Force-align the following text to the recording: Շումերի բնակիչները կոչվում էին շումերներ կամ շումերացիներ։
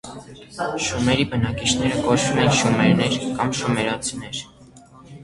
Շումերի 0.85 1.25
բնակիչները 1.33 1.99
կոչվում 2.05 2.39
էին 2.45 2.55
շումերներ 2.61 3.19
կամ 3.27 3.53
շումերացիներ։ 3.61 4.41